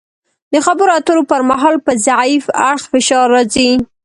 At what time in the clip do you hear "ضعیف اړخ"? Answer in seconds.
2.07-2.81